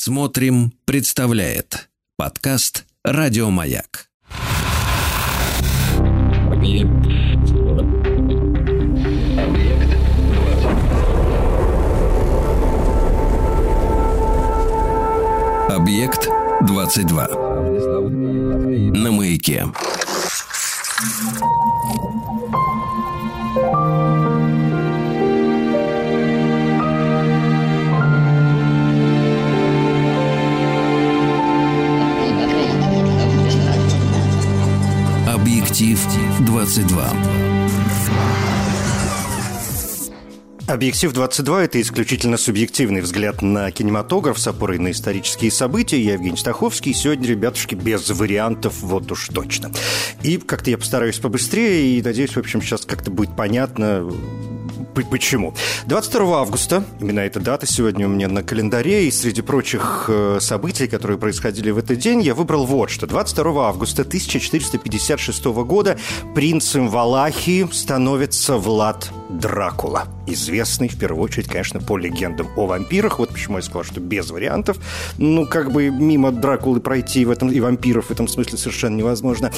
[0.00, 4.06] Смотрим, представляет подкаст Радиомаяк.
[15.68, 16.28] Объект
[16.60, 17.26] 22.
[18.94, 19.64] На маяке.
[35.78, 37.12] Объектив 22.
[40.66, 46.00] Объектив 22– это исключительно субъективный взгляд на кинематограф с опорой на исторические события.
[46.00, 46.92] Я Евгений Стаховский.
[46.92, 49.70] Сегодня, ребятушки, без вариантов, вот уж точно.
[50.24, 54.04] И как-то я постараюсь побыстрее, и надеюсь, в общем, сейчас как-то будет понятно,
[55.10, 55.54] Почему?
[55.86, 60.88] 22 августа, именно эта дата сегодня у меня на календаре, и среди прочих э, событий,
[60.88, 63.06] которые происходили в этот день, я выбрал вот что.
[63.06, 65.98] 22 августа 1456 года
[66.34, 70.17] принцем Валахии становится Влад Дракула.
[70.32, 73.18] Известный, в первую очередь, конечно, по легендам о вампирах.
[73.18, 74.78] Вот почему я сказал, что без вариантов.
[75.16, 79.50] Ну, как бы мимо Дракулы пройти в этом и вампиров в этом смысле совершенно невозможно.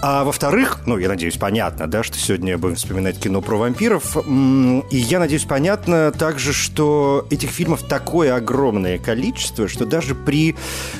[0.00, 4.16] А во-вторых, ну, я надеюсь, понятно, да, что сегодня будем вспоминать кино про вампиров.
[4.26, 10.54] И я надеюсь, понятно также, что этих фильмов такое огромное количество, что даже при,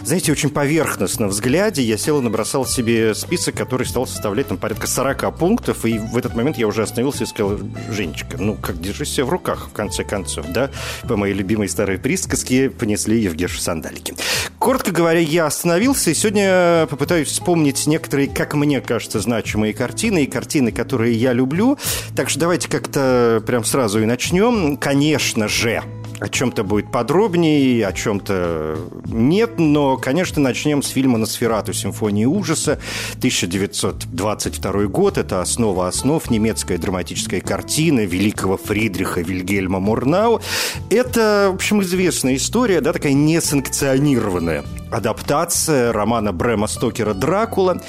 [0.05, 4.87] знаете, очень поверхностном взгляде я сел и набросал себе список, который стал составлять там порядка
[4.87, 7.59] 40 пунктов, и в этот момент я уже остановился и сказал,
[7.91, 10.71] Женечка, ну как держись себя в руках, в конце концов, да?
[11.09, 14.15] По моей любимой старой присказке понесли Евгешу сандалики.
[14.59, 20.27] Коротко говоря, я остановился, и сегодня попытаюсь вспомнить некоторые, как мне кажется, значимые картины, и
[20.27, 21.79] картины, которые я люблю.
[22.17, 24.77] Так что давайте как-то прям сразу и начнем.
[24.77, 25.83] Конечно же,
[26.23, 31.73] о чем-то будет подробнее, о чем-то нет, но, конечно, начнем с фильма «Носферату.
[31.73, 32.79] Симфонии ужаса».
[33.19, 35.19] 1922 год.
[35.19, 40.41] Это основа основ немецкая драматическая картина великого Фридриха Вильгельма Мурнау.
[40.91, 44.63] Это, в общем, известная история, да, такая несанкционированная
[44.93, 47.81] адаптация романа Брэма Стокера «Дракула»,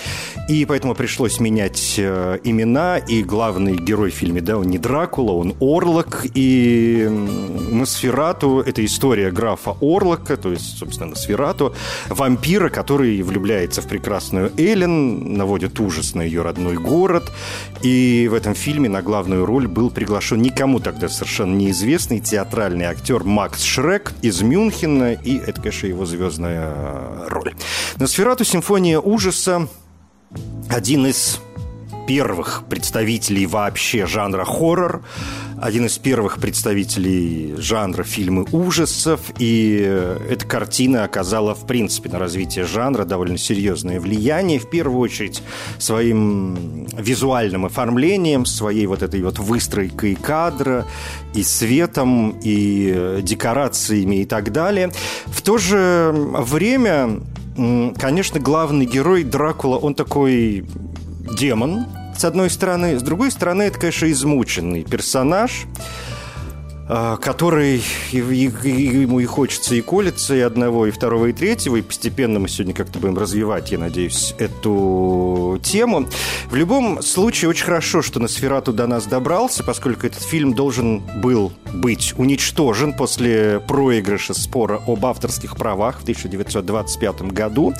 [0.47, 5.33] и поэтому пришлось менять э, имена, и главный герой в фильме, да, он не Дракула,
[5.33, 7.07] он Орлок, и
[7.71, 11.75] Носферату– это история графа Орлока, то есть, собственно, Носферату,
[12.09, 17.31] вампира, который влюбляется в прекрасную Эллен, наводит ужас на ее родной город,
[17.81, 23.23] и в этом фильме на главную роль был приглашен никому тогда совершенно неизвестный театральный актер
[23.23, 26.73] Макс Шрек из Мюнхена, и это, конечно, его звездная
[27.29, 27.53] роль.
[27.97, 29.67] Носферату «Симфония ужаса»
[30.69, 31.39] один из
[32.07, 35.03] первых представителей вообще жанра хоррор,
[35.61, 39.77] один из первых представителей жанра фильмы ужасов, и
[40.29, 45.41] эта картина оказала, в принципе, на развитие жанра довольно серьезное влияние, в первую очередь
[45.77, 50.85] своим визуальным оформлением, своей вот этой вот выстройкой кадра,
[51.33, 54.91] и светом, и декорациями и так далее.
[55.27, 57.21] В то же время,
[57.97, 60.65] конечно, главный герой Дракула, он такой
[61.23, 61.85] демон,
[62.17, 62.99] с одной стороны.
[62.99, 65.65] С другой стороны, это, конечно, измученный персонаж,
[66.89, 72.39] а, который ему и хочется и колется, и одного, и второго, и третьего, и постепенно
[72.39, 76.07] мы сегодня как-то будем развивать, я надеюсь, эту тему.
[76.49, 81.01] В любом случае, очень хорошо, что на Носферату до нас добрался, поскольку этот фильм должен
[81.21, 87.73] был быть уничтожен после проигрыша спора об авторских правах в 1925 году.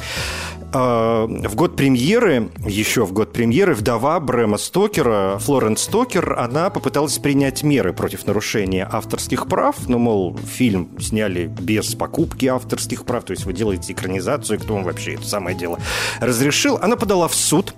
[0.76, 7.20] А, в год премьеры, еще в год премьеры, вдова Брэма Стокера, Флоренс Стокер, она попыталась
[7.20, 9.76] принять меры против нарушения авторских прав.
[9.88, 14.84] Ну, мол, фильм сняли без покупки авторских прав, то есть вы делаете экранизацию, кто вам
[14.84, 15.78] вообще это самое дело
[16.20, 16.80] разрешил.
[16.82, 17.76] Она подала в суд.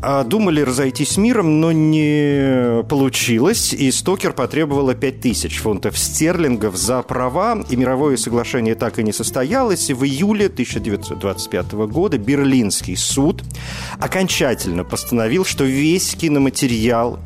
[0.00, 7.64] А, думали разойтись миром, но не получилось, и Стокер потребовала 5000 фунтов стерлингов за права,
[7.68, 9.90] и мировое соглашение так и не состоялось.
[9.90, 13.42] И в июле 1925 года Берлинский суд
[13.98, 17.18] окончательно постановил, что весь киноматериал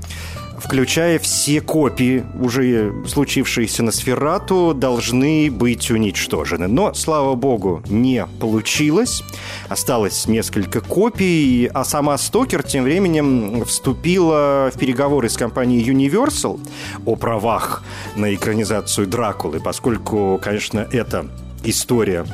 [0.61, 6.69] включая все копии, уже случившиеся на Сферату, должны быть уничтожены.
[6.69, 9.25] Но, слава богу, не получилось.
[9.71, 16.61] Осталось несколько копий, а сама Стокер тем временем вступила в переговоры с компанией Universal
[17.07, 17.83] о правах
[18.15, 21.27] на экранизацию Дракулы, поскольку, конечно, эта
[21.65, 22.27] история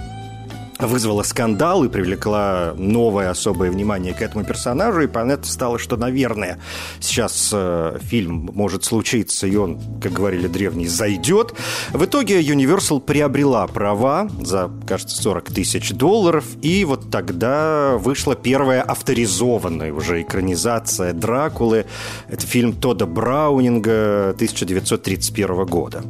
[0.78, 6.58] вызвала скандал и привлекла новое особое внимание к этому персонажу, и понятно стало, что, наверное,
[7.00, 11.54] сейчас э, фильм может случиться, и он, как говорили древние, зайдет.
[11.92, 18.82] В итоге Universal приобрела права за, кажется, 40 тысяч долларов, и вот тогда вышла первая
[18.82, 21.86] авторизованная уже экранизация Дракулы.
[22.28, 26.02] Это фильм Тода Браунинга 1931 года.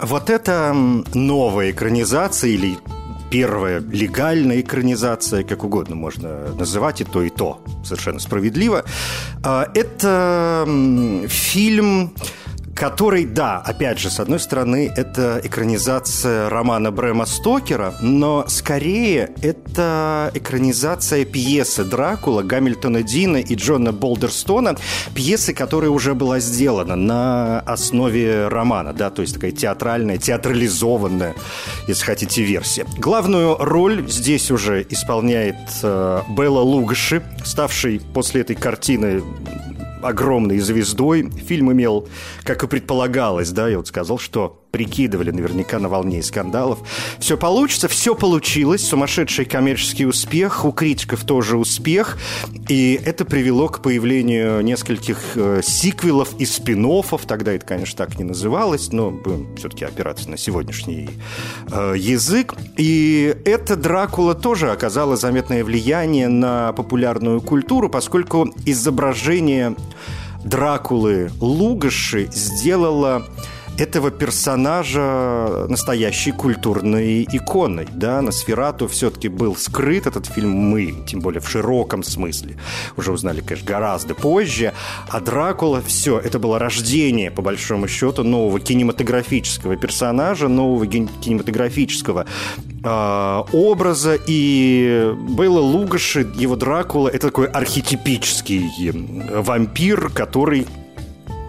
[0.00, 0.74] Вот эта
[1.14, 2.76] новая экранизация или
[3.30, 8.84] первая легальная экранизация, как угодно можно называть и то, и то, совершенно справедливо.
[9.42, 10.64] А, это
[11.28, 12.14] фильм
[12.74, 20.30] который, да, опять же, с одной стороны, это экранизация романа Брэма Стокера, но скорее это
[20.34, 24.76] экранизация пьесы Дракула Гамильтона Дина и Джона Болдерстона,
[25.14, 31.34] пьесы, которая уже была сделана на основе романа, да, то есть такая театральная, театрализованная,
[31.86, 32.86] если хотите, версия.
[32.98, 39.22] Главную роль здесь уже исполняет э, Белла Лугаши, ставший после этой картины
[40.04, 41.30] огромной звездой.
[41.30, 42.08] Фильм имел,
[42.42, 46.80] как и предполагалось, да, я вот сказал, что прикидывали наверняка на волне скандалов.
[47.20, 52.18] Все получится, все получилось, сумасшедший коммерческий успех, у критиков тоже успех,
[52.68, 56.84] и это привело к появлению нескольких э, сиквелов и спин
[57.24, 61.08] тогда это, конечно, так не называлось, но будем все-таки опираться на сегодняшний
[61.70, 62.54] э, язык.
[62.76, 69.76] И эта Дракула тоже оказала заметное влияние на популярную культуру, поскольку изображение
[70.44, 73.24] Дракулы Лугаши сделало
[73.78, 77.86] этого персонажа настоящей культурной иконой.
[77.92, 78.22] Да?
[78.22, 82.56] На Сферату все-таки был скрыт этот фильм мы, тем более в широком смысле.
[82.96, 84.72] Уже узнали, конечно, гораздо позже.
[85.08, 92.26] А Дракула, все, это было рождение, по большому счету, нового кинематографического персонажа, нового кинематографического
[92.84, 94.18] э, образа.
[94.26, 98.90] И Белла Лугаши, его Дракула, это такой архетипический
[99.40, 100.83] вампир, который Э,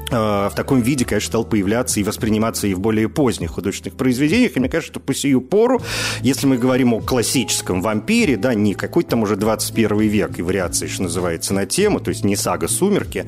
[0.09, 4.55] в таком виде, конечно, стал появляться и восприниматься и в более поздних художественных произведениях.
[4.55, 5.81] И мне кажется, что по сию пору,
[6.21, 10.87] если мы говорим о классическом вампире, да, не какой-то там уже 21 век и вариации,
[10.87, 13.25] что называется, на тему, то есть не сага «Сумерки»,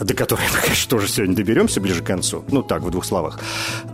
[0.00, 3.40] до которой мы, конечно, тоже сегодня доберемся ближе к концу, ну так, в двух словах,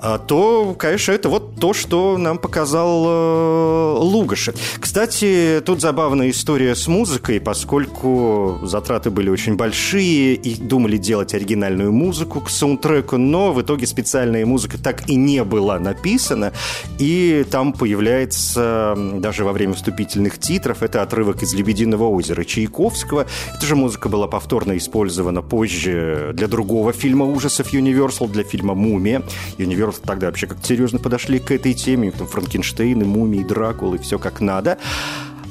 [0.01, 4.55] а то, конечно, это вот то, что нам показал э, Лугаши.
[4.79, 11.93] Кстати, тут забавная история с музыкой, поскольку затраты были очень большие и думали делать оригинальную
[11.93, 16.53] музыку, музыку к саундтреку, но в итоге специальная музыка так и не была написана,
[16.99, 23.27] и там появляется даже во время вступительных титров это отрывок из «Лебединого озера» Чайковского.
[23.57, 29.23] Эта же музыка была повторно использована позже для другого фильма ужасов Universal, для фильма «Мумия».
[29.57, 33.95] Universal тогда вообще как-то серьезно подошли к этой теме, там Франкенштейн, и Мумии, и Дракула,
[33.95, 34.77] и все как надо.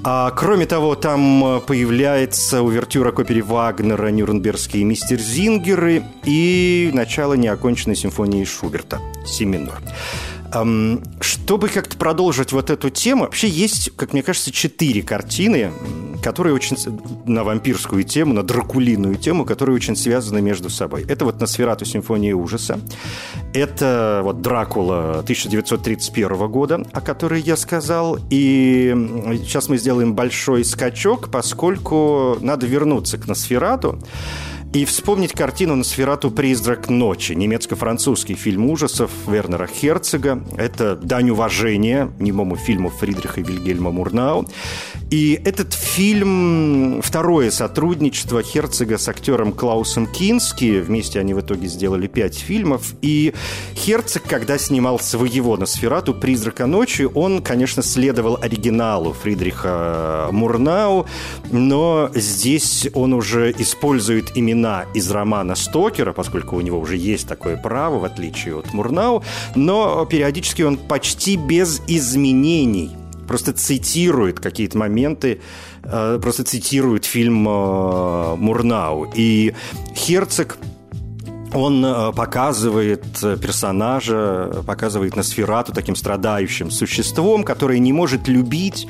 [0.04, 7.96] А, кроме того, там э, появляется увертюра к опере Вагнера «Нюрнбергские мистерзингеры» и начало неоконченной
[7.96, 9.82] симфонии Шуберта «Си минор».
[11.22, 15.72] Чтобы как-то продолжить вот эту тему, вообще есть, как мне кажется, четыре картины,
[16.22, 16.78] которые очень
[17.26, 21.06] на вампирскую тему, на дракулиную тему, которые очень связаны между собой.
[21.08, 21.86] Это вот «Носферату.
[21.86, 22.80] Симфония ужаса».
[23.54, 28.20] Это вот «Дракула» 1931 года, о которой я сказал.
[28.30, 28.94] И
[29.42, 34.00] сейчас мы сделаем большой скачок, поскольку надо вернуться к «Носферату»
[34.72, 36.30] и вспомнить картину «Носферату.
[36.30, 40.44] Призрак ночи», немецко-французский фильм ужасов Вернера Херцога.
[40.58, 44.48] Это дань уважения немому фильму Фридриха Вильгельма Мурнау.
[45.10, 50.82] И этот фильм– второе сотрудничество Херцога с актером Клаусом Кински.
[50.82, 52.94] Вместе они в итоге сделали пять фильмов.
[53.02, 53.34] И
[53.76, 56.14] Херцог, когда снимал своего «Носферату.
[56.14, 61.08] Призрака ночи», он, конечно, следовал оригиналу Фридриха Мурнау,
[61.52, 67.28] но здесь он уже использует именно имена из романа Стокера, поскольку у него уже есть
[67.28, 69.24] такое право, в отличие от Мурнау,
[69.56, 72.92] но периодически он почти без изменений
[73.28, 75.40] просто цитирует какие-то моменты,
[75.84, 79.08] э, просто цитирует фильм э, Мурнау.
[79.16, 79.54] И
[79.96, 80.58] Херцог
[81.54, 83.04] он э, показывает
[83.42, 88.88] персонажа, показывает Носферату таким страдающим существом, которое не может любить.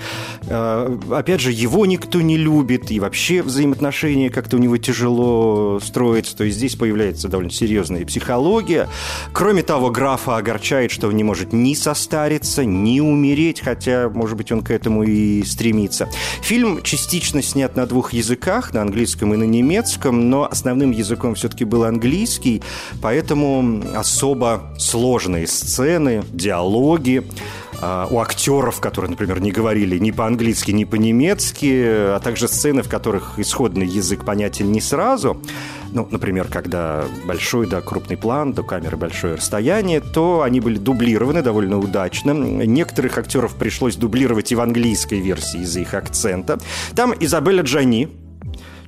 [0.48, 6.36] Э, опять же, его никто не любит, и вообще взаимоотношения как-то у него тяжело строятся.
[6.36, 8.90] То есть здесь появляется довольно серьезная психология.
[9.34, 14.52] Кроме того, графа огорчает, что он не может ни состариться, ни умереть, хотя, может быть,
[14.52, 16.10] он к этому и стремится.
[16.42, 21.66] Фильм частично снят на двух языках, на английском и на немецком, но основным языком все-таки
[21.66, 22.62] был английский, английский,
[23.02, 27.24] поэтому особо сложные сцены, диалоги
[27.82, 31.84] а, у актеров, которые, например, не говорили ни по-английски, ни по-немецки,
[32.16, 35.42] а также сцены, в которых исходный язык понятен не сразу.
[35.92, 41.42] Ну, например, когда большой, да, крупный план, до камеры большое расстояние, то они были дублированы
[41.42, 42.32] довольно удачно.
[42.32, 46.60] Некоторых актеров пришлось дублировать и в английской версии из-за их акцента.
[46.96, 48.08] Там Изабелла Джани,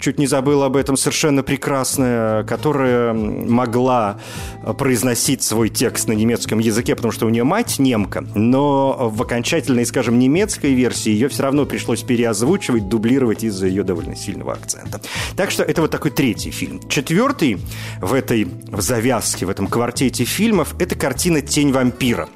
[0.02, 4.20] чуть не забыл об этом, совершенно прекрасная, которая могла
[4.78, 9.86] произносить свой текст на немецком языке, потому что у нее мать немка, но в окончательной,
[9.86, 15.00] скажем, немецкой версии ее все равно пришлось переозвучивать, дублировать из-за ее довольно сильного акцента.
[15.36, 16.82] Так что это вот такой третий фильм.
[16.90, 17.60] Четвертый
[18.02, 22.28] в этой в завязке, в этом квартете фильмов, это картина «Тень вампира».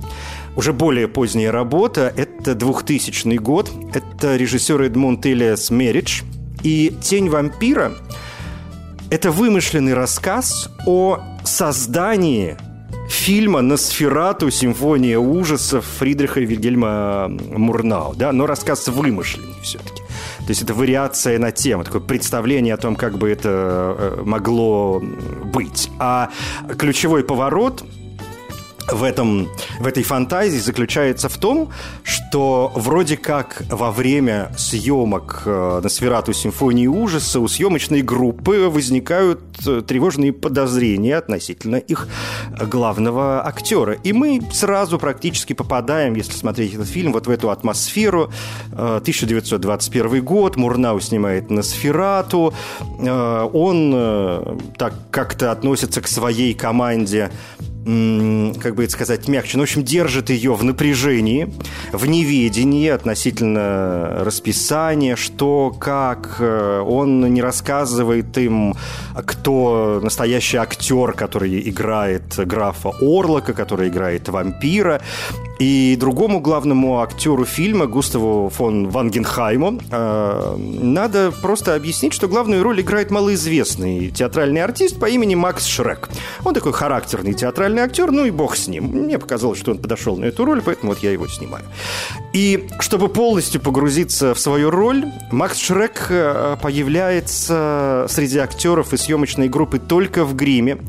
[0.56, 6.22] Уже более поздняя работа, это 2000 год, это режиссер Эдмунд Элиас Меридж–
[6.66, 7.94] и «Тень вампира»—
[9.12, 12.58] это вымышленный рассказ о создании
[13.08, 14.50] фильма «Носферату.
[14.50, 20.02] Симфония ужасов» Фридриха Вильгельма Мурнау, да, но рассказ вымышленный все-таки.
[20.40, 25.00] То есть это вариация на тему, такое представление о том, как бы это э, могло
[25.44, 25.90] быть.
[26.00, 26.32] А
[26.78, 27.84] ключевой поворот
[28.92, 29.50] в, этом,
[29.80, 31.72] в этой фантазии заключается в том,
[32.04, 39.42] что вроде как во время съемок э, на Сферату симфонии ужаса у съемочной группы возникают
[39.66, 42.08] э, тревожные подозрения относительно их
[42.62, 43.94] главного актера.
[43.94, 48.32] И мы сразу практически попадаем, если смотреть этот фильм, вот в эту атмосферу.
[48.72, 52.54] 1921 э, год, Мурнау снимает на Сферату.
[53.00, 57.32] Он так как-то относится к своей команде
[57.86, 61.54] как бы это сказать, мягче, ну, в общем, держит ее в напряжении,
[61.92, 66.38] в неведении относительно расписания, что, как.
[66.40, 68.74] Э, он не рассказывает им,
[69.14, 75.02] кто настоящий актер, который играет графа Орлока, который играет вампира.
[75.60, 82.82] И другому главному актеру фильма, Густаву фон Вангенхайму, э, надо просто объяснить, что главную роль
[82.82, 86.10] играет малоизвестный театральный артист по имени Макс Шрек.
[86.44, 88.86] Он такой характерный театральный актер, ну и бог с ним.
[88.86, 91.66] Мне показалось, что он подошел на эту роль, поэтому вот я его снимаю.
[92.34, 99.50] И чтобы полностью погрузиться в свою роль, Макс Шрек э, появляется среди актеров и съемочной
[99.50, 100.80] группы только в гриме.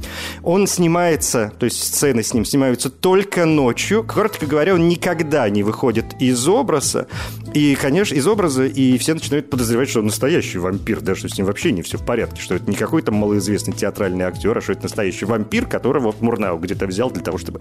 [0.43, 4.05] Он снимается, то есть сцены с ним снимаются только ночью.
[4.05, 7.07] Коротко говоря, он никогда не выходит из образа.
[7.55, 11.39] И, конечно, из образа, и все начинают подозревать, что он настоящий вампир, да, что с
[11.39, 14.73] ним вообще не все в порядке, что это не какой-то малоизвестный театральный актер, а что
[14.73, 17.61] это настоящий вампир, которого Мурнау где-то взял для того, чтобы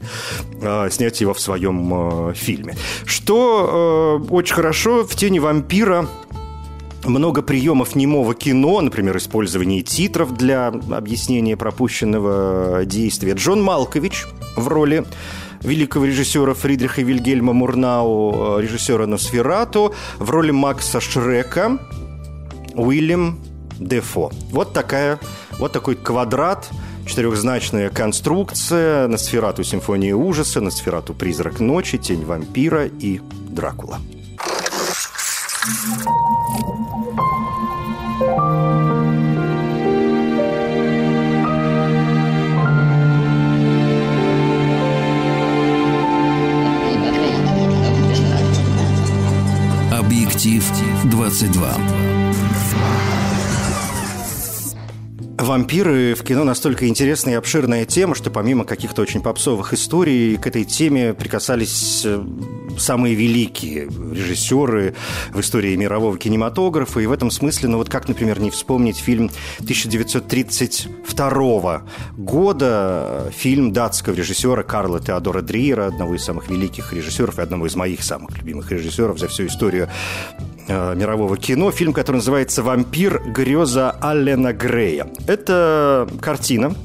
[0.62, 2.76] э, снять его в своем э, фильме.
[3.06, 6.08] Что э, очень хорошо в «Тени вампира»
[7.04, 13.34] много приемов немого кино, например, использование титров для объяснения пропущенного действия.
[13.34, 15.06] Джон Малкович в роли
[15.62, 21.78] великого режиссера Фридриха Вильгельма Мурнау, режиссера Носферату, в роли Макса Шрека
[22.74, 23.40] Уильям
[23.78, 24.32] Дефо.
[24.50, 25.20] Вот такая,
[25.60, 26.70] вот такой квадрат,
[27.06, 34.00] четырехзначная конструкция на сферату симфонии ужаса, на сферату призрак ночи, тень вампира и Дракула.
[49.92, 50.64] Объектив
[51.06, 52.15] 22.
[55.46, 60.48] Вампиры в кино настолько интересная и обширная тема, что помимо каких-то очень попсовых историй, к
[60.48, 62.26] этой теме прикасались э,
[62.80, 64.96] самые великие режиссеры
[65.32, 67.00] в истории мирового кинематографа.
[67.00, 71.84] И в этом смысле, ну вот как, например, не вспомнить фильм 1932
[72.18, 77.76] года, фильм датского режиссера Карла Теодора Дриера, одного из самых великих режиссеров и одного из
[77.76, 79.90] моих самых любимых режиссеров за всю историю
[80.68, 81.72] э, мирового кино.
[81.72, 83.22] Фильм, который называется «Вампир.
[83.26, 85.08] Греза Аллена Грея».
[85.28, 86.76] Это картина,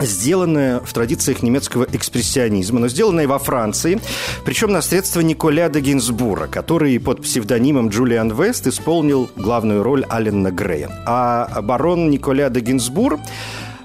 [0.00, 4.00] сделанная в традициях немецкого экспрессионизма, но сделанная во Франции,
[4.44, 10.50] причем на средства Николя де Гинсбура, который под псевдонимом Джулиан Вест исполнил главную роль Аллена
[10.50, 10.90] Грея.
[11.06, 13.18] А барон Николя де Гинсбур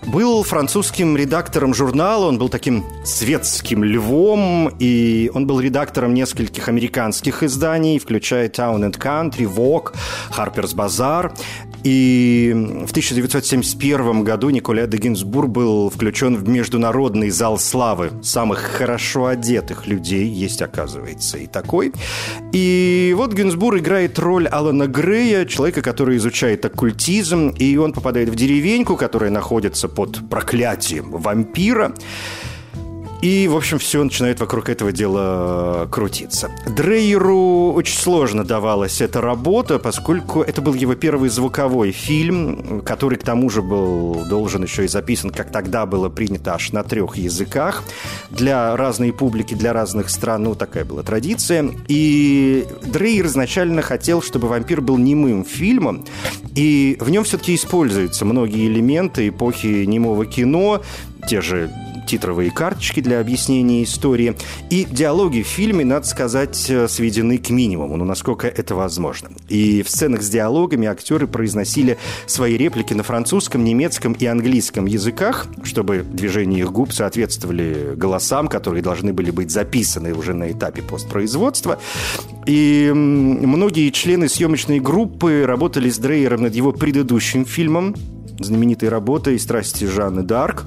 [0.08, 7.44] был французским редактором журнала, он был таким светским львом, и он был редактором нескольких американских
[7.44, 9.96] изданий, включая Town and Country, Vogue,
[10.32, 11.32] Harper's Bazaar.
[11.84, 19.28] И в 1971 году Николя де Гинзбур был включен в Международный зал славы самых хорошо
[19.28, 21.94] одетых людей, есть, оказывается, и такой.
[22.52, 28.36] И вот Гинзбур играет роль Алана Грея, человека, который изучает оккультизм, и он попадает в
[28.36, 31.94] деревеньку, которая находится под проклятием вампира.
[33.22, 36.50] И, в общем, все начинает вокруг этого дела крутиться.
[36.66, 43.24] Дрейеру очень сложно давалась эта работа, поскольку это был его первый звуковой фильм, который, к
[43.24, 47.84] тому же, был должен еще и записан, как тогда было принято, аж на трех языках.
[48.30, 51.72] Для разной публики, для разных стран, ну, такая была традиция.
[51.90, 56.06] И Дрейер изначально хотел, чтобы «Вампир» был немым фильмом,
[56.56, 60.82] и в нем все-таки используются многие элементы эпохи немого кино,
[61.28, 61.70] те же
[62.10, 64.36] титровые карточки для объяснения истории.
[64.72, 69.30] И диалоги в фильме, надо сказать, э, сведены к минимуму, ну, насколько это возможно.
[69.48, 75.46] И в сценах с диалогами актеры произносили свои реплики на французском, немецком и английском языках,
[75.64, 81.80] чтобы движения их губ соответствовали голосам, которые должны были быть записаны уже на этапе постпроизводства.
[82.48, 87.96] И многие члены съемочной группы работали с Дрейером над его предыдущим фильмом,
[88.40, 90.64] знаменитой работой «Страсти Жанны Д'Арк»,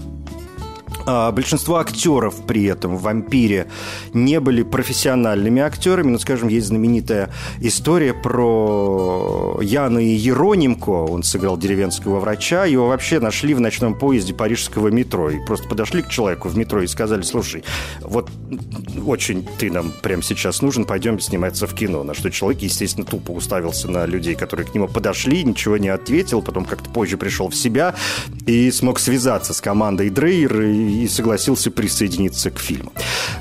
[1.33, 3.67] большинство актеров при этом в «Вампире»
[4.13, 6.11] не были профессиональными актерами.
[6.11, 7.31] Ну, скажем, есть знаменитая
[7.61, 10.91] история про Яна Еронимко.
[10.91, 12.65] Он сыграл деревенского врача.
[12.65, 15.31] Его вообще нашли в ночном поезде парижского метро.
[15.31, 17.65] И просто подошли к человеку в метро и сказали, слушай,
[18.01, 18.31] вот
[19.07, 22.03] очень ты нам прямо сейчас нужен, пойдем сниматься в кино.
[22.03, 26.43] На что человек, естественно, тупо уставился на людей, которые к нему подошли, ничего не ответил.
[26.43, 27.95] Потом как-то позже пришел в себя
[28.47, 32.93] и смог связаться с командой Дрейер и и согласился присоединиться к фильму.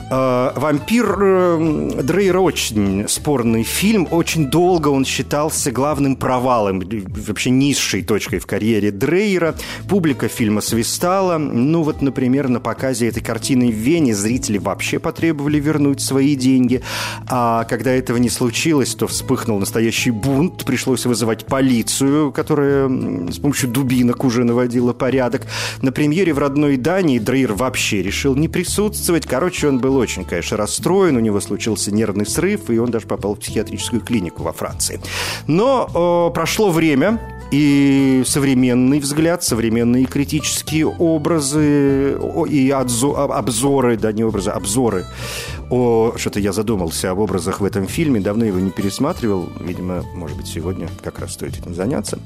[0.09, 4.07] А, «Вампир» э, Дрейера очень спорный фильм.
[4.11, 6.81] Очень долго он считался главным провалом,
[7.27, 9.55] вообще низшей точкой в карьере Дрейера.
[9.87, 11.37] Публика фильма свистала.
[11.37, 16.81] Ну вот, например, на показе этой картины в Вене зрители вообще потребовали вернуть свои деньги.
[17.27, 20.65] А когда этого не случилось, то вспыхнул настоящий бунт.
[20.65, 22.89] Пришлось вызывать полицию, которая
[23.29, 25.43] с помощью дубинок уже наводила порядок.
[25.81, 29.25] На премьере в родной Дании Дрейер Дрейер вообще решил не присутствовать.
[29.25, 33.33] Короче, он был очень, конечно, расстроен, у него случился нервный срыв, и он даже попал
[33.33, 34.99] в психиатрическую клинику во Франции.
[35.47, 37.19] Но э, прошло время,
[37.51, 42.15] и современный взгляд, современные критические образы
[42.47, 45.05] и обзоры, да не образы, обзоры.
[45.71, 50.37] О, что-то я задумался об образах в этом фильме, давно его не пересматривал, видимо, может
[50.37, 52.19] быть, сегодня как раз стоит этим заняться.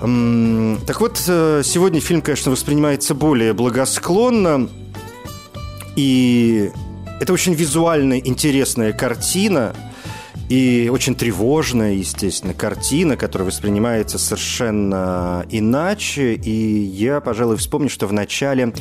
[0.00, 4.68] Так вот, э, сегодня фильм, конечно, воспринимается более благосклонно.
[5.96, 6.70] И
[7.20, 9.74] это очень визуально интересная картина.
[10.48, 16.34] И очень тревожная, естественно, картина, которая воспринимается совершенно иначе.
[16.34, 18.72] И я, пожалуй, вспомню, что в начале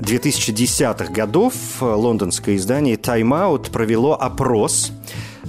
[0.00, 4.92] 2010-х годов лондонское издание Time Out провело опрос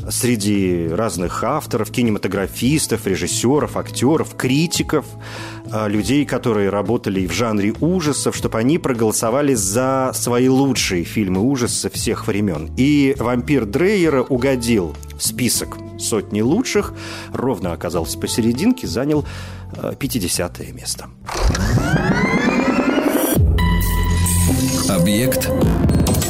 [0.10, 5.06] среди разных авторов, кинематографистов, режиссеров, актеров, критиков,
[5.72, 11.94] а, людей, которые работали в жанре ужасов, чтобы они проголосовали за свои лучшие фильмы ужасов
[11.94, 12.72] всех времен.
[12.78, 16.94] И «Вампир Дрейера» угодил в список сотни лучших,
[17.34, 19.26] ровно оказался посерединке, занял
[20.00, 21.10] 50 а, место.
[24.90, 25.50] Объект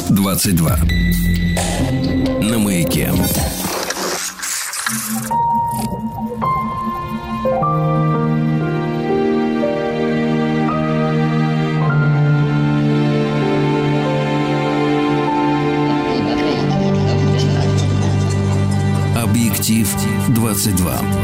[0.09, 0.79] 22.
[2.41, 3.11] На маяке.
[19.69, 21.18] Объектив 22.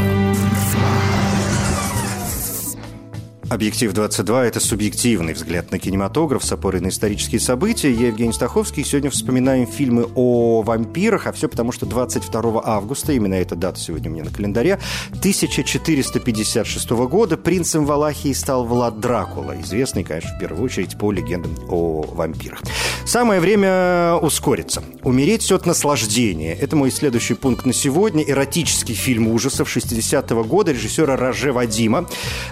[3.48, 7.92] Объектив 22– это субъективный взгляд на кинематограф с опорой на исторические события.
[7.92, 8.84] Я Евгений Стаховский.
[8.84, 14.10] Сегодня вспоминаем фильмы о вампирах, а все потому, что 22 августа, именно эта дата сегодня
[14.10, 14.80] у меня на календаре,
[15.10, 22.02] 1456 года принцем Валахии стал Влад Дракула, известный, конечно, в первую очередь по легендам о
[22.02, 22.62] вампирах.
[23.04, 24.82] Самое время ускориться.
[25.04, 26.52] Умереть от наслаждения.
[26.54, 28.24] Это мой следующий пункт на сегодня.
[28.24, 32.08] Эротический фильм ужасов 60-го года режиссера Роже Вадима.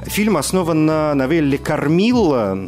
[0.07, 2.59] Фильм основан на новелле «Кормилла»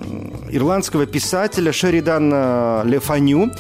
[0.51, 3.53] ирландского писателя Шеридана Лефаню.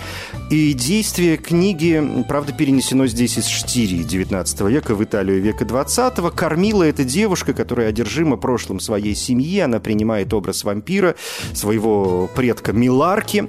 [0.50, 6.30] И действие книги, правда, перенесено здесь из Штирии 19 века в Италию века 20-го.
[6.30, 9.58] Кормила– это девушка, которая одержима прошлым своей семьи.
[9.60, 11.16] Она принимает образ вампира,
[11.52, 13.48] своего предка Миларки.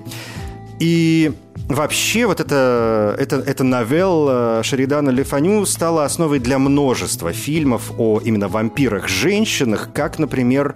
[0.80, 1.32] И
[1.70, 8.48] Вообще, вот эта, эта, эта новелла Шеридана Лефаню стала основой для множества фильмов о именно
[8.48, 10.76] вампирах-женщинах, как, например,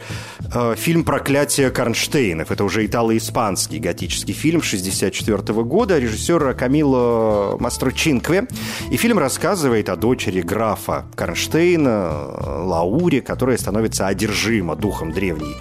[0.53, 2.51] э, фильм «Проклятие Карнштейнов».
[2.51, 8.47] Это уже итало-испанский готический фильм 1964 года режиссера Камило Мастрочинкве.
[8.91, 15.55] И фильм рассказывает о дочери графа Карнштейна, Лауре, которая становится одержима духом древней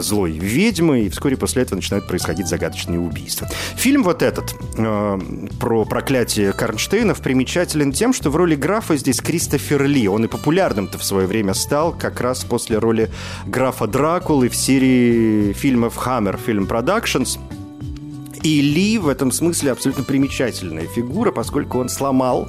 [0.00, 3.48] злой ведьмы, и вскоре после этого начинают происходить загадочные убийства.
[3.76, 5.20] Фильм вот этот э,
[5.60, 10.08] про проклятие Карнштейнов примечателен тем, что в роли графа здесь Кристофер Ли.
[10.08, 13.10] Он и популярным-то в свое время стал как раз после роли
[13.46, 17.38] графа Дракулы в серии фильмов Hammer Film Productions.
[18.42, 22.48] И Ли в этом смысле абсолютно примечательная фигура, поскольку он сломал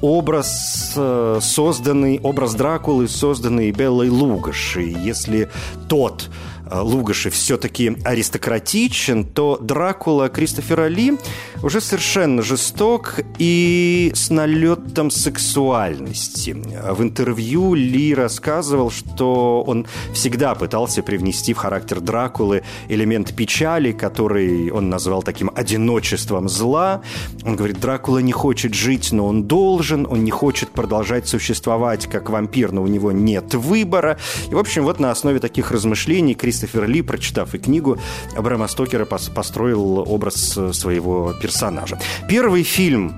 [0.00, 4.82] образ, э, созданный, образ Дракулы, созданный Беллой Лугаши.
[4.82, 5.50] Если
[5.88, 6.30] тот
[6.68, 11.18] Э, Лугаши все-таки аристократичен, то Дракула Кристофера Ли
[11.62, 16.56] уже совершенно жесток и с налетом сексуальности.
[16.90, 24.70] В интервью Ли рассказывал, что он всегда пытался привнести в характер Дракулы элемент печали, который
[24.70, 27.02] он назвал таким одиночеством зла.
[27.44, 32.30] Он говорит, Дракула не хочет жить, но он должен, он не хочет продолжать существовать как
[32.30, 34.18] вампир, но у него нет выбора.
[34.50, 37.98] И, в общем, вот на основе таких размышлений Кристофер Кристофер Ли, прочитав и книгу,
[38.34, 41.98] Брэма Стокера построил образ э, своего персонажа.
[42.30, 43.14] Первый фильм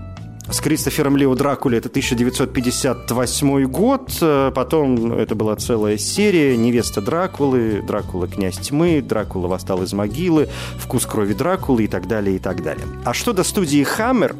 [0.50, 4.10] с Кристофером Лео Дракуле это 1958 год.
[4.20, 8.26] Э, потом это была целая серия «Невеста Дракулы», «Дракула.
[8.26, 12.86] Князь тьмы», «Дракула восстал из могилы», «Вкус крови Дракулы» и так далее, и так далее.
[13.04, 14.34] А что до студии «Хаммер»,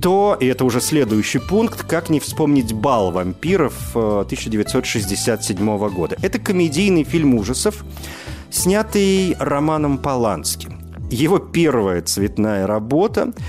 [0.00, 6.16] то, и это уже следующий пункт, как не вспомнить «Бал вампиров» 1967 э, года.
[6.22, 7.84] Это комедийный фильм ужасов,
[8.50, 10.80] снятый Романом Поланским.
[11.10, 13.32] Его первая цветная работа–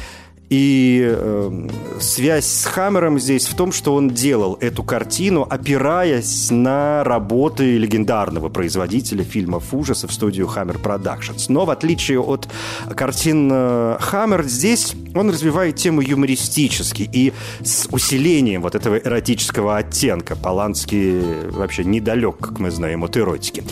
[0.49, 1.67] и э,
[1.99, 8.49] связь с Хаммером здесь в том, что он делал эту картину, опираясь на работы легендарного
[8.49, 11.45] производителя фильмов ужасов студию Hammer Productions.
[11.49, 12.47] Но в отличие от
[12.95, 17.33] картин э, Хаммер, здесь он развивает тему юмористически и
[17.63, 20.35] с усилением вот этого эротического оттенка.
[20.35, 23.63] Поланский вообще недалек, как мы знаем, от эротики.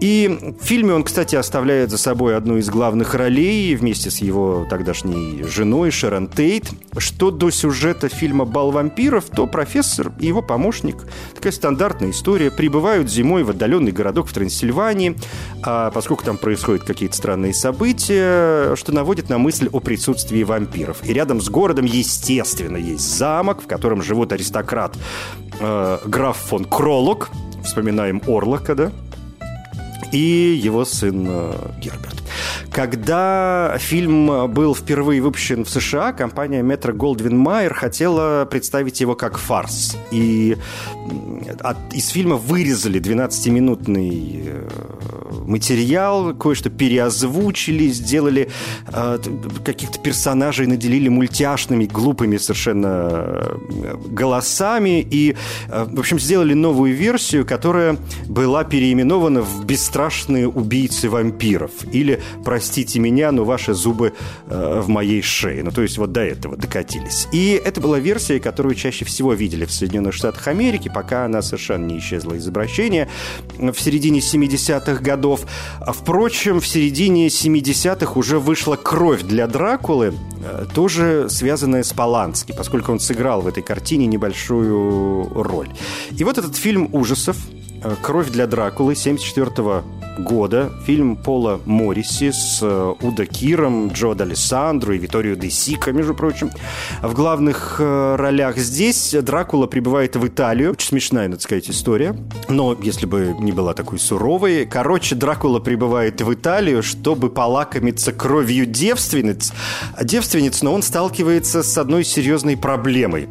[0.00, 4.66] И в фильме он, кстати, оставляет за собой одну из главных ролей вместе с его
[4.68, 6.70] тогдашней женой Шерон Шерон Тейт.
[6.98, 10.96] Что до сюжета фильма «Бал вампиров», то профессор и его помощник,
[11.34, 15.16] такая стандартная история, прибывают зимой в отдаленный городок в Трансильвании,
[15.62, 20.98] а поскольку там происходят какие-то странные события, что наводит на мысль о присутствии вампиров.
[21.04, 24.96] И рядом с городом, естественно, есть замок, в котором живут аристократ
[25.60, 27.30] э, граф фон Кролок,
[27.64, 28.92] вспоминаем Орлока, да,
[30.12, 32.21] и его сын э, Герберт.
[32.72, 39.36] Когда фильм был впервые выпущен в США, компания Metro Goldwyn Mayer хотела представить его как
[39.36, 39.96] фарс.
[40.10, 40.56] И
[41.60, 44.68] от, из фильма вырезали 12-минутный э,
[45.46, 48.48] материал, кое-что переозвучили, сделали
[48.86, 49.18] э,
[49.64, 55.06] каких-то персонажей, наделили мультяшными, глупыми совершенно э, голосами.
[55.10, 55.36] И,
[55.68, 62.61] э, в общем, сделали новую версию, которая была переименована в «Бесстрашные убийцы вампиров» или простите
[62.98, 64.12] меня, но ваши зубы
[64.46, 65.62] э, в моей шее.
[65.62, 67.28] Ну, то есть вот до этого докатились.
[67.32, 71.86] И это была версия, которую чаще всего видели в Соединенных Штатах Америки, пока она совершенно
[71.86, 73.08] не исчезла из обращения
[73.58, 75.46] в середине 70-х годов.
[75.86, 82.92] Впрочем, в середине 70-х уже вышла «Кровь для Дракулы», э, тоже связанная с Полански, поскольку
[82.92, 85.68] он сыграл в этой картине небольшую роль.
[86.16, 87.36] И вот этот фильм ужасов
[88.02, 89.82] «Кровь для Дракулы» 74
[90.18, 90.72] года.
[90.84, 96.50] Фильм Пола Морриси с э, Уда Киром, Джо D'Алессандро и Виторио Де Сика, между прочим.
[97.02, 100.72] В главных э, ролях здесь Дракула прибывает в Италию.
[100.72, 102.16] Очень смешная, надо сказать, история.
[102.48, 104.66] Но если бы не была такой суровой.
[104.66, 109.52] Короче, Дракула прибывает в Италию, чтобы полакомиться кровью девственниц.
[110.00, 113.28] Девственниц, но он сталкивается с одной серьезной проблемой.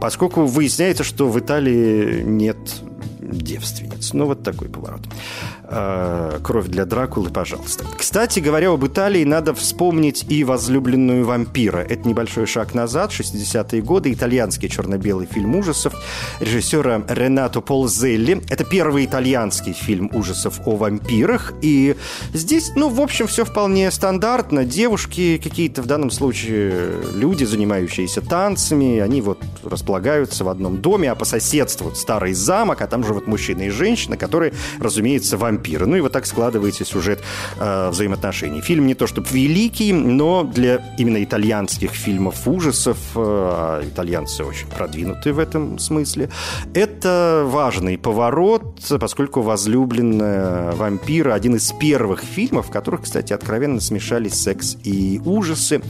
[0.00, 2.58] Поскольку выясняется, что в Италии нет
[3.38, 4.12] девственниц.
[4.12, 5.02] Ну, вот такой поворот.
[5.74, 7.86] Э, «Кровь для Дракулы», пожалуйста.
[7.96, 11.78] Кстати говоря, об Италии надо вспомнить и «Возлюбленную вампира».
[11.78, 15.94] Это небольшой шаг назад, 60-е годы, итальянский черно-белый фильм ужасов
[16.40, 18.42] режиссера Ренато Ползелли.
[18.50, 21.54] Это первый итальянский фильм ужасов о вампирах.
[21.62, 21.96] И
[22.34, 24.66] здесь, ну, в общем, все вполне стандартно.
[24.66, 31.14] Девушки какие-то, в данном случае, люди, занимающиеся танцами, они вот располагаются в одном доме, а
[31.14, 35.86] по соседству старый замок, а там живут мужчина и женщина, которые, разумеется, вампиры вампира.
[35.86, 37.20] Ну и вот так складывается сюжет
[37.58, 38.60] э, взаимоотношений.
[38.60, 44.66] Фильм не то чтобы великий, но для именно итальянских фильмов ужасов, э, а итальянцы очень
[44.66, 46.30] продвинуты в этом смысле,
[46.74, 54.34] это важный поворот, поскольку «Возлюбленная вампира» один из первых фильмов, в которых, кстати, откровенно смешались
[54.34, 55.82] секс и ужасы.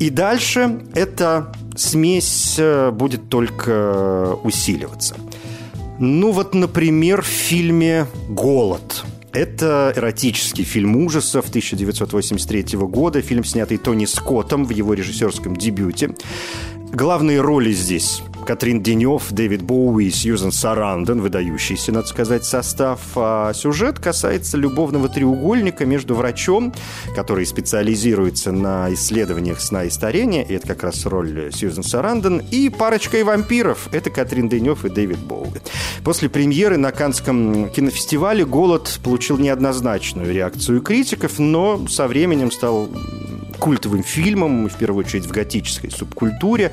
[0.00, 5.16] И дальше эта смесь э, будет только усиливаться.
[5.98, 14.04] Ну вот, например, в фильме «Голод» Это эротический фильм ужасов 1983 года, фильм, снятый Тони
[14.04, 16.14] Скоттом в его режиссерском дебюте.
[16.92, 23.00] Главные роли здесь Катрин Денев, Дэвид Боуи Сьюзен Сарандон, выдающийся, надо сказать, состав.
[23.16, 26.74] А сюжет касается любовного треугольника между врачом,
[27.16, 32.68] который специализируется на исследованиях сна и старения, и это как раз роль Сьюзен Сарандон, и
[32.68, 35.60] парочкой вампиров, это Катрин Денев и Дэвид Боуи.
[36.04, 42.90] После премьеры на Канском кинофестивале «Голод» получил неоднозначную реакцию критиков, но со временем стал
[43.58, 46.72] культовым фильмом, в первую очередь в готической субкультуре.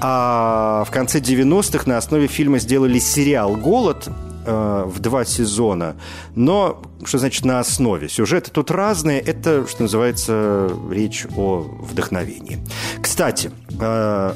[0.00, 4.08] А в конце 90-х на основе фильма сделали сериал «Голод»,
[4.46, 5.96] э, в два сезона.
[6.34, 8.08] Но, что значит на основе?
[8.08, 9.20] Сюжеты тут разные.
[9.20, 12.58] Это, что называется, речь о вдохновении.
[13.02, 14.32] Кстати, э,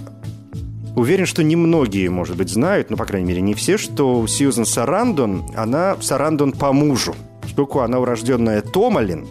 [0.95, 5.51] Уверен, что немногие, может быть, знают, ну, по крайней мере, не все, что Сьюзен Сарандон,
[5.57, 9.27] она Сарандон по мужу, поскольку она урожденная Томалин,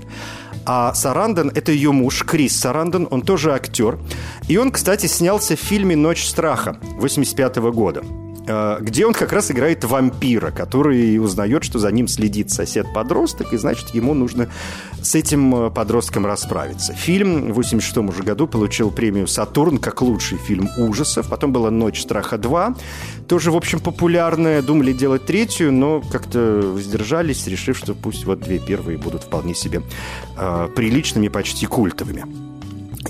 [0.65, 3.99] а Сарандон– это ее муж, Крис Сарандон, он тоже актер.
[4.47, 8.03] И он, кстати, снялся в фильме «Ночь страха» 85 года
[8.45, 13.89] где он как раз играет вампира, который узнает, что за ним следит сосед-подросток, и значит,
[13.89, 14.49] ему нужно
[15.01, 16.93] с этим э, подростком расправиться.
[16.93, 21.29] Фильм в 86 уже году получил премию «Сатурн» как лучший фильм ужасов.
[21.29, 22.77] Потом была «Ночь страха 2»,
[23.27, 24.61] тоже, в общем, популярная.
[24.61, 29.81] Думали делать третью, но как-то воздержались, решив, что пусть вот две первые будут вполне себе
[30.37, 32.25] э, приличными, почти культовыми.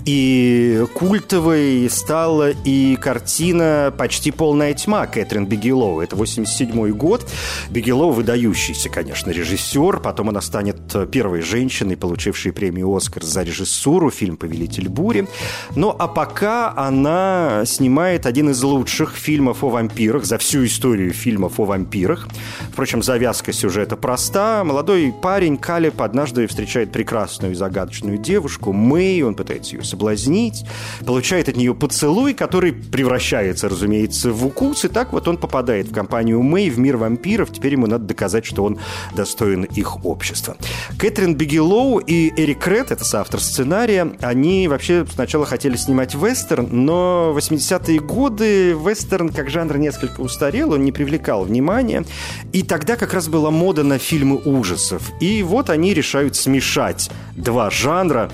[0.05, 5.99] И культовой стала и картина «Почти полная тьма» Кэтрин Бигелоу.
[5.99, 7.29] Это 87 год.
[7.69, 9.99] Бигелоу выдающийся, конечно, режиссер.
[9.99, 15.27] Потом она станет первой женщиной, получившей премию «Оскар» за режиссуру, фильм «Повелитель бури».
[15.75, 21.59] Ну, а пока она снимает один из лучших фильмов о вампирах за всю историю фильмов
[21.59, 22.27] о вампирах.
[22.71, 24.63] Впрочем, завязка сюжета проста.
[24.63, 29.21] Молодой парень Калеб однажды встречает прекрасную и загадочную девушку Мэй.
[29.21, 30.65] Он пытается ее соблазнить,
[31.05, 35.93] получает от нее поцелуй, который превращается, разумеется, в укус, и так вот он попадает в
[35.93, 38.79] компанию Мэй, в мир вампиров, теперь ему надо доказать, что он
[39.15, 40.57] достоин их общества.
[40.97, 47.31] Кэтрин Бигелоу и Эрик Ред, это соавтор сценария, они вообще сначала хотели снимать вестерн, но
[47.33, 52.05] в 80-е годы вестерн как жанр несколько устарел, он не привлекал внимания,
[52.53, 55.11] и тогда как раз была мода на фильмы ужасов.
[55.19, 58.31] И вот они решают смешать два жанра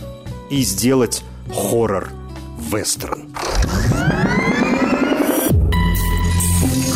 [0.50, 3.28] и сделать хоррор-вестерн.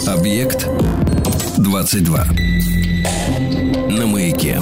[0.07, 0.67] Объект
[1.57, 2.25] 22.
[3.89, 4.59] На маяке.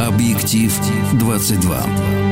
[0.00, 0.80] Объектив
[1.14, 2.25] 22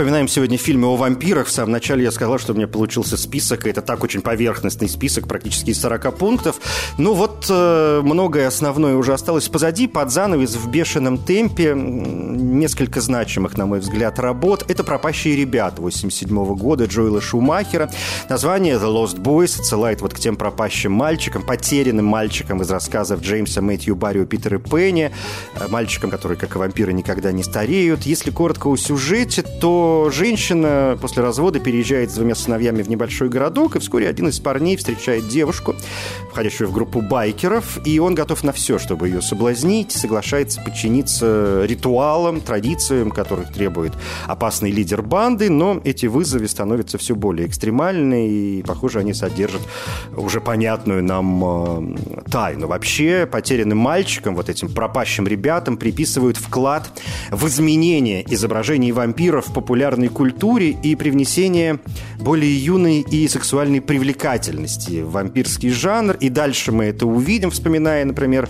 [0.00, 1.48] вспоминаем сегодня фильмы о вампирах.
[1.48, 4.88] В самом начале я сказал, что у меня получился список, и это так очень поверхностный
[4.88, 6.56] список, практически из 40 пунктов.
[6.96, 11.74] Ну вот, э, многое основное уже осталось позади, под занавес в бешеном темпе.
[11.76, 14.64] Несколько значимых, на мой взгляд, работ.
[14.70, 17.90] Это «Пропащие ребята» 87 года Джоэла Шумахера.
[18.30, 23.60] Название «The Lost Boys» отсылает вот к тем пропащим мальчикам, потерянным мальчикам из рассказов Джеймса
[23.60, 25.12] Мэтью Баррио Питера Пенни,
[25.56, 28.04] э, мальчикам, которые, как и вампиры, никогда не стареют.
[28.04, 33.76] Если коротко о сюжете, то женщина после развода переезжает с двумя сыновьями в небольшой городок,
[33.76, 35.74] и вскоре один из парней встречает девушку,
[36.30, 42.40] входящую в группу байкеров, и он готов на все, чтобы ее соблазнить, соглашается подчиниться ритуалам,
[42.40, 43.92] традициям, которых требует
[44.26, 49.62] опасный лидер банды, но эти вызовы становятся все более экстремальны, и, похоже, они содержат
[50.16, 52.66] уже понятную нам э, тайну.
[52.66, 56.90] Вообще, потерянным мальчикам, вот этим пропащим ребятам, приписывают вклад
[57.30, 61.80] в изменение изображений вампиров в популярной культуре и привнесение
[62.18, 66.16] более юной и сексуальной привлекательности в вампирский жанр.
[66.20, 68.46] И дальше мы это увидим, вспоминая, например,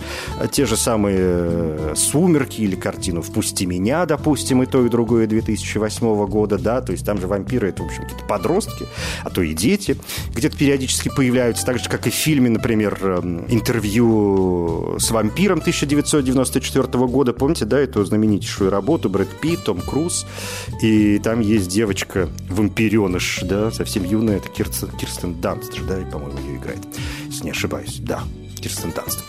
[0.51, 6.25] те же самые э, «Сумерки» или картину «Впусти меня», допустим, и то, и другое 2008
[6.25, 8.85] года, да, то есть там же вампиры— это, в общем, какие-то подростки,
[9.23, 9.95] а то и дети
[10.35, 17.07] где-то периодически появляются, так же, как и в фильме, например, эм, интервью с вампиром 1994
[17.07, 20.25] года, помните, да, эту знаменитейшую работу Брэд Питт, Том Круз,
[20.81, 26.37] и и там есть девочка, вампиреныш, да, совсем юная, это Кирстен, Кирстен Данст, да, по-моему,
[26.39, 26.79] ее играет,
[27.27, 27.97] если не ошибаюсь.
[27.99, 28.21] Да,
[28.59, 29.23] Кирстен Данст.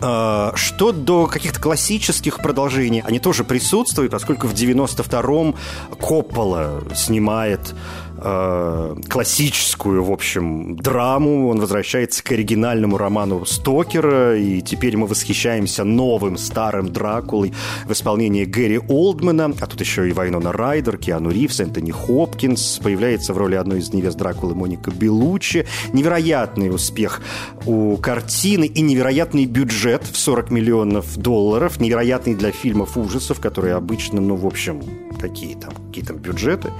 [0.00, 5.54] А, что до каких-то классических продолжений, они тоже присутствуют, поскольку в 92-м
[6.00, 7.74] Коппола снимает
[8.24, 11.48] э, классическую, в общем, драму.
[11.48, 17.52] Он возвращается к оригинальному роману Стокера, и теперь мы восхищаемся новым старым Дракулой
[17.86, 22.80] в исполнении Гэри Олдмана, а тут еще и Вайнона Райдер, Киану Ривз, Энтони Хопкинс.
[22.82, 25.66] Появляется в роли одной из невест Дракулы Моника Белуччи.
[25.92, 27.20] Невероятный успех
[27.66, 31.80] у картины и невероятный бюджет в 40 миллионов долларов.
[31.80, 34.82] Невероятный для фильмов ужасов, которые обычно, ну, в общем,
[35.20, 36.70] какие там, какие там бюджеты.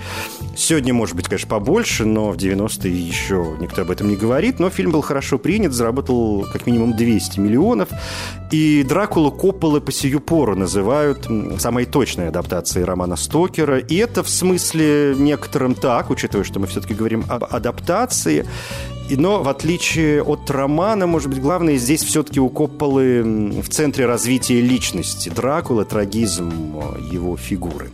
[0.57, 4.61] Сегодня, может быть, конечно, побольше, но в 90-е еще никто об этом не говорит.
[4.61, 7.88] Но фильм был хорошо принят, заработал как минимум 200 миллионов.
[8.53, 13.79] И Дракула Копполы по сию пору называют самой точной адаптацией романа Стокера.
[13.79, 18.47] И это в смысле некоторым так, учитывая, что мы все-таки говорим об адаптации.
[19.11, 24.61] Но в отличие от романа, может быть, главное здесь все-таки у Копполы в центре развития
[24.61, 25.31] личности.
[25.31, 26.79] Дракула, трагизм
[27.11, 27.90] его фигуры.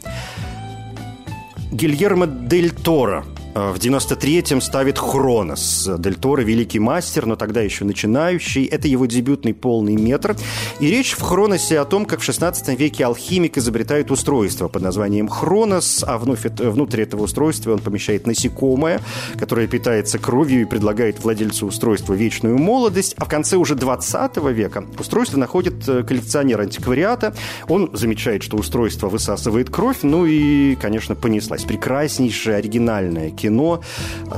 [1.72, 5.90] Гильермо Дель Торо в 93-м ставит Хронос.
[5.98, 8.64] Дель Торо великий мастер, но тогда еще начинающий.
[8.64, 10.36] Это его дебютный полный метр.
[10.78, 15.26] И речь в Хроносе о том, как в 16 веке алхимик изобретает устройство под названием
[15.26, 19.00] Хронос, а вновь, внутри этого устройства он помещает насекомое,
[19.36, 23.14] которое питается кровью и предлагает владельцу устройства вечную молодость.
[23.18, 27.34] А в конце уже 20 века устройство находит э, коллекционер антиквариата.
[27.68, 31.64] Он замечает, что устройство высасывает кровь, ну и, конечно, понеслась.
[31.64, 33.81] Прекраснейшая, оригинальная кино,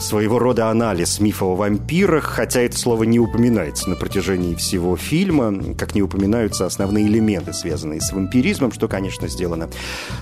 [0.01, 5.75] своего рода анализ мифа о вампирах, хотя это слово не упоминается на протяжении всего фильма,
[5.77, 9.69] как не упоминаются основные элементы, связанные с вампиризмом, что, конечно, сделано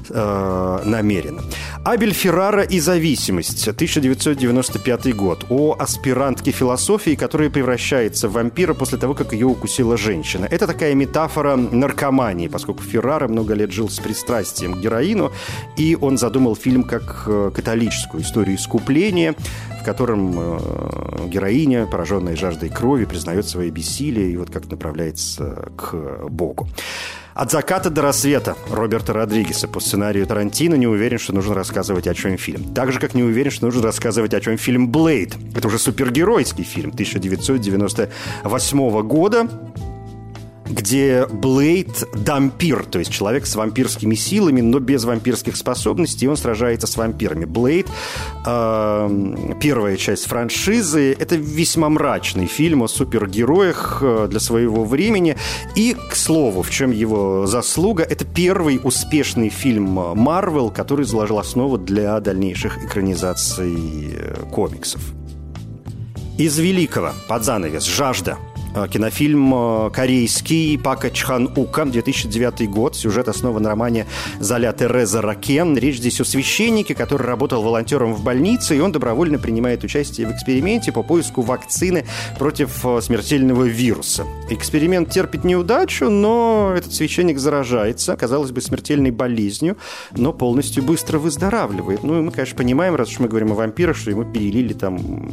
[0.09, 1.43] э, намеренно.
[1.85, 9.15] Абель Феррара и зависимость, 1995 год, о аспирантке философии, которая превращается в вампира после того,
[9.15, 10.47] как ее укусила женщина.
[10.51, 15.33] Это такая метафора наркомании, поскольку Феррара много лет жил с пристрастием к героину,
[15.77, 19.35] и он задумал фильм как э, католическую историю искупления,
[19.81, 26.29] в котором э, героиня, пораженная жаждой крови, признает свои бессилие и вот как направляется к
[26.29, 26.69] Богу.
[27.35, 32.15] От заката до рассвета Роберта Родригеса по сценарию Тарантино не уверен, что нужно рассказывать, о
[32.15, 32.63] чем фильм.
[32.75, 35.37] Так же, как не уверен, что нужно рассказывать, о чем фильм «Блейд».
[35.57, 39.49] Это уже супергеройский фильм 1998 года
[40.71, 46.37] где Блейд дампир, то есть человек с вампирскими силами, но без вампирских способностей, и он
[46.37, 47.45] сражается с вампирами.
[47.45, 47.89] Блейд,
[48.47, 55.37] э, первая часть франшизы, это весьма мрачный фильм о супергероях э, для своего времени.
[55.75, 59.85] И, к слову, в чем его заслуга, это первый успешный фильм
[60.17, 63.77] Марвел, который заложил основу для дальнейших экранизаций
[64.13, 65.01] э, комиксов.
[66.39, 68.39] Из великого под занавес «Жажда»
[68.75, 72.97] кинофильм э, корейский Пака Чхан Ука, 2009 год.
[72.97, 74.07] Сюжет основан на романе
[74.39, 75.77] Золя Тереза Ракен.
[75.77, 80.33] Речь здесь о священнике, который работал волонтером в больнице, и он добровольно принимает участие в
[80.33, 82.07] эксперименте по поиску вакцины
[82.39, 84.25] против э, смертельного вируса.
[84.49, 89.77] Эксперимент терпит неудачу, но этот священник заражается, казалось бы, смертельной болезнью,
[90.13, 92.03] но полностью быстро выздоравливает.
[92.03, 95.33] Ну и мы, конечно, понимаем, раз уж мы говорим о вампирах, что ему перелили там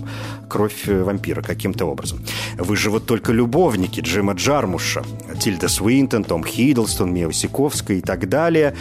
[0.49, 2.19] кровь вампира каким-то образом.
[2.57, 5.03] Выживут только только любовники Джима Джармуша.
[5.41, 8.73] Тильда Свинтон, Том Хиддлстон, Мия Васиковская и так далее.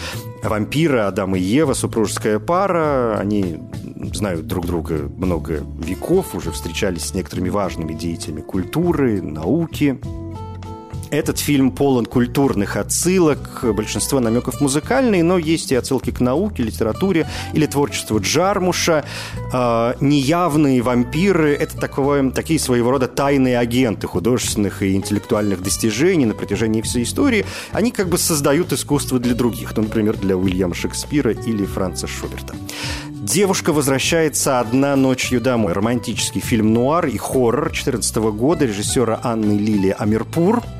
[0.44, 3.18] Вампиры Адам и Ева, супружеская пара.
[3.18, 3.59] Они
[4.14, 9.98] знают друг друга много веков, уже встречались с некоторыми важными деятелями культуры, науки.
[11.11, 17.29] Этот фильм полон культурных отсылок, большинство намеков музыкальные, но есть и отсылки к науке, литературе
[17.53, 19.05] или творчеству Джармуша.
[19.53, 26.35] Э, неявные вампиры– это такое, такие своего рода тайные агенты художественных и интеллектуальных достижений на
[26.35, 27.47] протяжении всей истории.
[27.71, 32.55] Они как бы создают искусство для других, ну, например, для Уильяма Шекспира или Франца Шуберта.
[33.11, 35.73] Девушка возвращается одна ночью домой.
[35.73, 40.62] Романтический фильм «Нуар» и хоррор 2014 года режиссера Анны Лили Амирпур–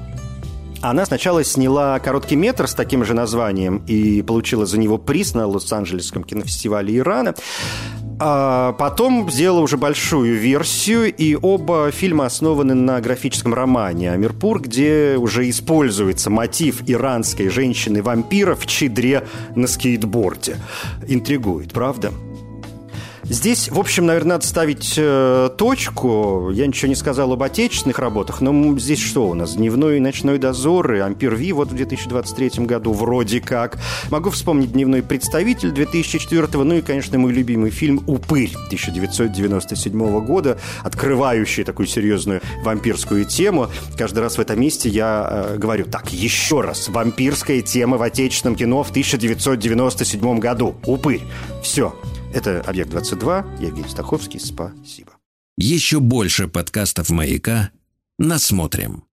[0.91, 5.47] она сначала сняла короткий метр с таким же названием и получила за него приз на
[5.47, 7.35] Лос-Анджелесском кинофестивале Ирана.
[8.19, 15.17] А потом сделала уже большую версию, и оба фильма основаны на графическом романе «Амирпур», где
[15.19, 20.57] уже используется мотив иранской женщины-вампира в чедре на скейтборде.
[21.07, 22.13] Интригует, правда?
[23.29, 26.51] Здесь, в общем, наверное, надо ставить э, точку.
[26.53, 29.55] Я ничего не сказал об отечественных работах, но здесь что у нас?
[29.57, 33.79] Дневной и ночной дозор и Ампер Ви вот в 2023 году вроде как.
[34.11, 41.65] Могу вспомнить Дневной представитель 2004 ну и, конечно, мой любимый фильм «Упырь» 1997 года, открывающий
[41.65, 43.69] такую серьезную вампирскую тему.
[43.99, 48.55] Каждый раз в этом месте я э, говорю, так, еще раз, вампирская тема в отечественном
[48.55, 50.77] кино в 1997 году.
[50.85, 51.23] «Упырь».
[51.61, 51.93] Все.
[52.33, 53.61] Это «Объект-22».
[53.61, 54.41] Я Евгений Стаховский.
[54.41, 55.13] Спасибо.
[55.57, 57.71] Еще больше подкастов «Маяка»
[58.19, 59.07] насмотрим.